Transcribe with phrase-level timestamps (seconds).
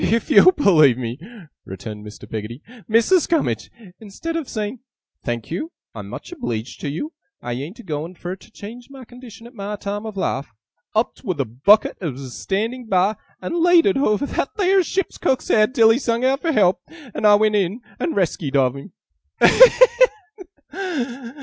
[0.03, 1.19] 'If you'll believe me,'
[1.63, 2.27] returned Mr.
[2.27, 3.69] Peggotty, 'Missis Gummidge,
[4.09, 4.79] 'stead of saying
[5.23, 9.05] "thank you, I'm much obleeged to you, I ain't a going fur to change my
[9.05, 10.47] condition at my time of life,"
[10.95, 15.19] up'd with a bucket as was standing by, and laid it over that theer ship's
[15.19, 16.79] cook's head 'till he sung out fur help,
[17.13, 18.93] and I went in and reskied of him.